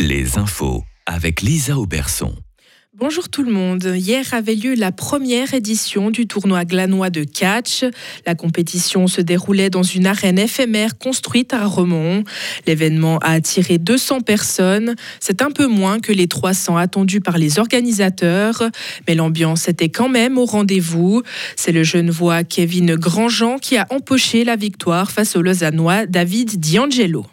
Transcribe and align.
Les 0.00 0.38
infos 0.38 0.84
avec 1.06 1.42
Lisa 1.42 1.76
Auberson. 1.76 2.32
Bonjour 2.94 3.28
tout 3.28 3.42
le 3.42 3.50
monde. 3.50 3.82
Hier 3.96 4.24
avait 4.32 4.54
lieu 4.54 4.74
la 4.76 4.92
première 4.92 5.54
édition 5.54 6.12
du 6.12 6.28
tournoi 6.28 6.64
glanois 6.64 7.10
de 7.10 7.24
catch. 7.24 7.84
La 8.24 8.36
compétition 8.36 9.08
se 9.08 9.20
déroulait 9.20 9.70
dans 9.70 9.82
une 9.82 10.06
arène 10.06 10.38
éphémère 10.38 10.98
construite 10.98 11.52
à 11.52 11.66
Remont. 11.66 12.22
L'événement 12.64 13.18
a 13.18 13.32
attiré 13.32 13.78
200 13.78 14.20
personnes. 14.20 14.94
C'est 15.18 15.42
un 15.42 15.50
peu 15.50 15.66
moins 15.66 15.98
que 15.98 16.12
les 16.12 16.28
300 16.28 16.76
attendus 16.76 17.20
par 17.20 17.36
les 17.36 17.58
organisateurs, 17.58 18.62
mais 19.08 19.16
l'ambiance 19.16 19.66
était 19.66 19.88
quand 19.88 20.08
même 20.08 20.38
au 20.38 20.44
rendez-vous. 20.44 21.24
C'est 21.56 21.72
le 21.72 21.82
jeune 21.82 22.10
voix 22.10 22.44
Kevin 22.44 22.94
Grandjean 22.94 23.58
qui 23.58 23.76
a 23.76 23.86
empoché 23.90 24.44
la 24.44 24.54
victoire 24.54 25.10
face 25.10 25.34
au 25.34 25.42
Lausannois 25.42 26.06
David 26.06 26.60
D'Angelo. 26.60 27.26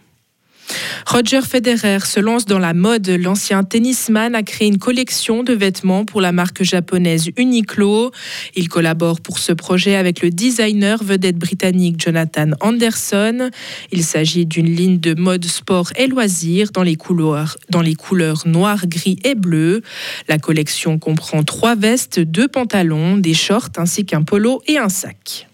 Roger 1.05 1.42
Federer 1.42 2.00
se 2.05 2.20
lance 2.20 2.46
dans 2.46 2.60
la 2.60 2.74
mode. 2.74 3.07
L'ancien 3.10 3.64
tennisman 3.64 4.36
a 4.36 4.43
créé 4.43 4.68
une 4.68 4.79
collection 4.79 5.43
de 5.43 5.54
vêtements 5.54 6.06
pour 6.06 6.21
la 6.21 6.32
marque 6.32 6.64
japonaise 6.64 7.29
Uniqlo. 7.38 8.11
Il 8.56 8.70
collabore 8.70 9.21
pour 9.21 9.39
ce 9.39 9.54
projet 9.54 9.96
avec 9.96 10.21
le 10.21 10.30
designer 10.30 11.04
vedette 11.04 11.38
britannique 11.38 12.00
Jonathan 12.00 12.52
Anderson. 12.60 13.50
Il 13.92 14.04
s'agit 14.04 14.46
d'une 14.46 14.74
ligne 14.74 15.00
de 15.00 15.14
mode 15.14 15.46
sport 15.46 15.92
et 15.96 16.07
loisirs 16.07 16.71
dans 16.71 16.83
les 16.83 16.96
couleurs, 16.96 17.57
dans 17.69 17.82
les 17.82 17.96
couleurs 17.96 18.44
noir, 18.46 18.88
gris 18.88 19.19
et 19.24 19.36
bleu. 19.36 19.82
La 20.28 20.38
collection 20.38 21.00
comprend 21.00 21.44
trois 21.44 21.75
vestes, 21.75 22.19
deux 22.19 22.47
pantalons, 22.47 23.18
des 23.18 23.33
shorts 23.33 23.69
ainsi 23.78 24.05
qu'un 24.05 24.24
polo 24.24 24.61
et 24.68 24.78
un 24.78 24.89
sac. 24.89 25.47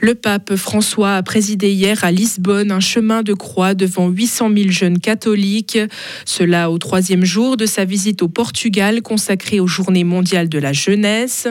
Le 0.00 0.14
pape 0.14 0.56
François 0.56 1.16
a 1.16 1.22
présidé 1.22 1.72
hier 1.72 2.04
à 2.04 2.10
Lisbonne 2.10 2.70
un 2.70 2.80
chemin 2.80 3.22
de 3.22 3.34
croix 3.34 3.74
devant 3.74 4.08
800 4.08 4.50
000 4.56 4.70
jeunes 4.70 4.98
catholiques. 4.98 5.78
Cela 6.24 6.70
au 6.70 6.78
troisième 6.78 7.24
jour 7.24 7.56
de 7.56 7.66
sa 7.66 7.84
visite 7.84 8.22
au 8.22 8.28
Portugal 8.28 9.02
consacrée 9.02 9.60
aux 9.60 9.66
Journées 9.66 10.04
mondiales 10.04 10.48
de 10.48 10.58
la 10.58 10.72
jeunesse. 10.72 11.48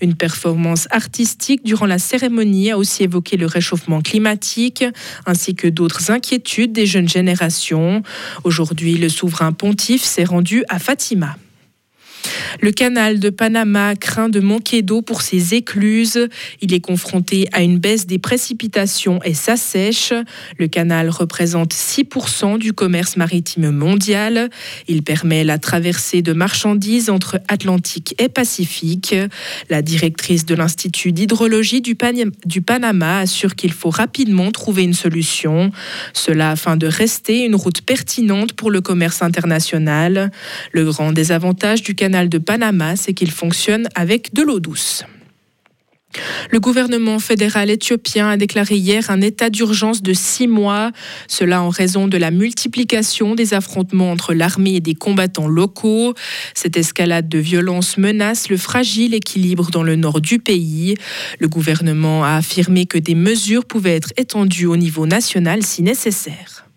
Une 0.00 0.14
performance 0.14 0.86
artistique 0.90 1.64
durant 1.64 1.86
la 1.86 1.98
cérémonie 1.98 2.70
a 2.70 2.78
aussi 2.78 3.02
évoqué 3.02 3.36
le 3.36 3.46
réchauffement 3.46 4.00
climatique 4.00 4.84
ainsi 5.26 5.54
que 5.54 5.68
d'autres 5.68 6.10
inquiétudes 6.10 6.72
des 6.72 6.86
jeunes 6.86 7.08
générations. 7.08 8.02
Aujourd'hui, 8.44 8.96
le 8.96 9.08
souverain 9.08 9.52
pontife 9.52 10.02
s'est 10.02 10.24
rendu 10.24 10.64
à 10.68 10.78
Fatima. 10.78 11.36
Le 12.60 12.72
canal 12.72 13.20
de 13.20 13.30
Panama 13.30 13.94
craint 13.94 14.28
de 14.28 14.40
manquer 14.40 14.82
d'eau 14.82 15.00
pour 15.00 15.22
ses 15.22 15.54
écluses. 15.54 16.28
Il 16.60 16.74
est 16.74 16.80
confronté 16.80 17.48
à 17.52 17.62
une 17.62 17.78
baisse 17.78 18.06
des 18.06 18.18
précipitations 18.18 19.20
et 19.22 19.32
s'assèche. 19.32 20.12
Le 20.58 20.66
canal 20.66 21.08
représente 21.08 21.72
6% 21.72 22.58
du 22.58 22.72
commerce 22.72 23.16
maritime 23.16 23.70
mondial. 23.70 24.50
Il 24.88 25.04
permet 25.04 25.44
la 25.44 25.58
traversée 25.58 26.20
de 26.20 26.32
marchandises 26.32 27.10
entre 27.10 27.40
Atlantique 27.46 28.16
et 28.18 28.28
Pacifique. 28.28 29.14
La 29.70 29.80
directrice 29.80 30.44
de 30.44 30.56
l'Institut 30.56 31.12
d'hydrologie 31.12 31.80
du, 31.80 31.94
Panama 31.94 33.20
assure 33.20 33.54
qu'il 33.54 33.72
faut 33.72 33.90
rapidement 33.90 34.50
trouver 34.50 34.82
une 34.82 34.94
solution. 34.94 35.70
Cela 36.12 36.50
afin 36.50 36.76
de 36.76 36.88
rester 36.88 37.44
une 37.44 37.54
route 37.54 37.82
pertinente 37.82 38.54
pour 38.54 38.72
le 38.72 38.80
commerce 38.80 39.22
international. 39.22 40.32
Le 40.72 40.84
grand 40.84 41.12
désavantage 41.12 41.82
du 41.82 41.94
canal 41.94 42.28
de 42.28 42.38
Panama, 42.48 42.96
c'est 42.96 43.12
qu'il 43.12 43.30
fonctionne 43.30 43.90
avec 43.94 44.32
de 44.32 44.40
l'eau 44.40 44.58
douce. 44.58 45.04
Le 46.50 46.60
gouvernement 46.60 47.18
fédéral 47.18 47.68
éthiopien 47.68 48.26
a 48.26 48.38
déclaré 48.38 48.76
hier 48.76 49.10
un 49.10 49.20
état 49.20 49.50
d'urgence 49.50 50.00
de 50.00 50.14
six 50.14 50.48
mois, 50.48 50.90
cela 51.26 51.60
en 51.60 51.68
raison 51.68 52.08
de 52.08 52.16
la 52.16 52.30
multiplication 52.30 53.34
des 53.34 53.52
affrontements 53.52 54.10
entre 54.10 54.32
l'armée 54.32 54.76
et 54.76 54.80
des 54.80 54.94
combattants 54.94 55.46
locaux. 55.46 56.14
Cette 56.54 56.78
escalade 56.78 57.28
de 57.28 57.38
violence 57.38 57.98
menace 57.98 58.48
le 58.48 58.56
fragile 58.56 59.12
équilibre 59.12 59.70
dans 59.70 59.82
le 59.82 59.96
nord 59.96 60.22
du 60.22 60.38
pays. 60.38 60.94
Le 61.40 61.48
gouvernement 61.48 62.24
a 62.24 62.36
affirmé 62.36 62.86
que 62.86 62.96
des 62.96 63.14
mesures 63.14 63.66
pouvaient 63.66 63.96
être 63.96 64.14
étendues 64.16 64.64
au 64.64 64.78
niveau 64.78 65.04
national 65.04 65.62
si 65.66 65.82
nécessaire. 65.82 66.67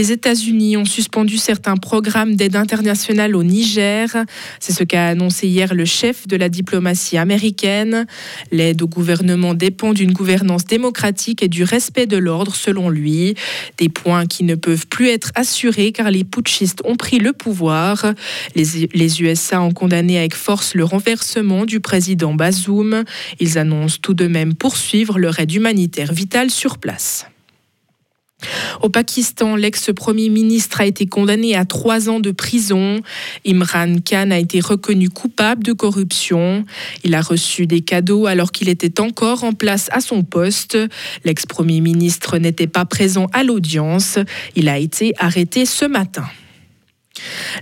Les 0.00 0.12
États-Unis 0.12 0.78
ont 0.78 0.86
suspendu 0.86 1.36
certains 1.36 1.76
programmes 1.76 2.34
d'aide 2.34 2.56
internationale 2.56 3.36
au 3.36 3.42
Niger. 3.42 4.08
C'est 4.58 4.72
ce 4.72 4.82
qu'a 4.82 5.08
annoncé 5.08 5.46
hier 5.46 5.74
le 5.74 5.84
chef 5.84 6.26
de 6.26 6.38
la 6.38 6.48
diplomatie 6.48 7.18
américaine. 7.18 8.06
L'aide 8.50 8.80
au 8.80 8.86
gouvernement 8.86 9.52
dépend 9.52 9.92
d'une 9.92 10.14
gouvernance 10.14 10.64
démocratique 10.64 11.42
et 11.42 11.48
du 11.48 11.64
respect 11.64 12.06
de 12.06 12.16
l'ordre, 12.16 12.54
selon 12.54 12.88
lui. 12.88 13.34
Des 13.76 13.90
points 13.90 14.24
qui 14.24 14.42
ne 14.44 14.54
peuvent 14.54 14.86
plus 14.86 15.10
être 15.10 15.32
assurés 15.34 15.92
car 15.92 16.10
les 16.10 16.24
putschistes 16.24 16.80
ont 16.86 16.96
pris 16.96 17.18
le 17.18 17.34
pouvoir. 17.34 18.14
Les, 18.54 19.20
USA 19.20 19.60
ont 19.60 19.72
condamné 19.72 20.16
avec 20.16 20.34
force 20.34 20.74
le 20.74 20.84
renversement 20.84 21.66
du 21.66 21.80
président 21.80 22.32
Bazoum. 22.32 23.04
Ils 23.38 23.58
annoncent 23.58 23.98
tout 24.00 24.14
de 24.14 24.28
même 24.28 24.54
poursuivre 24.54 25.18
leur 25.18 25.38
aide 25.40 25.52
humanitaire 25.52 26.14
vitale 26.14 26.50
sur 26.50 26.78
place. 26.78 27.26
Au 28.82 28.88
Pakistan, 28.88 29.56
l'ex-premier 29.56 30.28
ministre 30.28 30.80
a 30.80 30.86
été 30.86 31.06
condamné 31.06 31.56
à 31.56 31.64
trois 31.64 32.08
ans 32.08 32.20
de 32.20 32.30
prison. 32.30 33.00
Imran 33.46 33.96
Khan 34.04 34.30
a 34.30 34.38
été 34.38 34.60
reconnu 34.60 35.08
coupable 35.08 35.62
de 35.62 35.72
corruption. 35.72 36.64
Il 37.04 37.14
a 37.14 37.20
reçu 37.20 37.66
des 37.66 37.80
cadeaux 37.80 38.26
alors 38.26 38.52
qu'il 38.52 38.68
était 38.68 39.00
encore 39.00 39.44
en 39.44 39.52
place 39.52 39.88
à 39.92 40.00
son 40.00 40.22
poste. 40.22 40.78
L'ex-premier 41.24 41.80
ministre 41.80 42.38
n'était 42.38 42.66
pas 42.66 42.84
présent 42.84 43.26
à 43.32 43.42
l'audience. 43.44 44.18
Il 44.56 44.68
a 44.68 44.78
été 44.78 45.12
arrêté 45.18 45.66
ce 45.66 45.84
matin. 45.84 46.24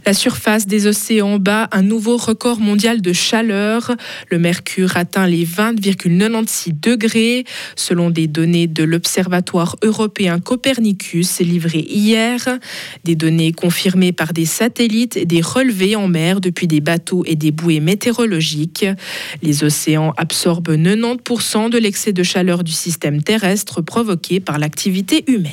La 0.07 0.15
surface 0.15 0.67
des 0.67 0.87
océans 0.87 1.39
bat 1.39 1.69
un 1.73 1.83
nouveau 1.83 2.17
record 2.17 2.61
mondial 2.61 3.01
de 3.01 3.13
chaleur. 3.13 3.95
Le 4.31 4.39
mercure 4.39 4.97
atteint 4.97 5.27
les 5.27 5.45
20,96 5.45 6.81
degrés. 6.81 7.45
Selon 7.77 8.11
des 8.11 8.27
données 8.27 8.67
de 8.67 8.85
l'Observatoire 8.85 9.77
européen 9.83 10.41
Copernicus 10.41 11.41
livrées 11.41 11.87
hier, 11.89 12.59
des 13.05 13.17
données 13.17 13.53
confirmées 13.53 14.13
par 14.13 14.33
des 14.33 14.47
satellites 14.47 15.17
et 15.17 15.25
des 15.25 15.41
relevés 15.41 15.97
en 15.97 16.09
mer 16.09 16.41
depuis 16.41 16.67
des 16.67 16.81
bateaux 16.81 17.25
et 17.27 17.37
des 17.37 17.51
bouées 17.51 17.81
météorologiques. 17.81 18.87
Les 19.43 19.65
océans 19.65 20.13
absorbent 20.17 20.77
90% 20.77 21.71
de 21.71 21.79
l'excès 21.79 22.13
de 22.13 22.23
chaleur 22.23 22.65
du 22.65 22.73
système 22.73 23.23
terrestre 23.23 23.81
provoqué 23.81 24.41
par 24.41 24.59
l'activité 24.59 25.25
humaine. 25.27 25.53